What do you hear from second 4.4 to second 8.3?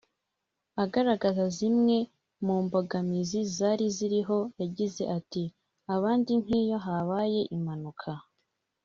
yagize ati “Abandi nk’iyo habaye impanuka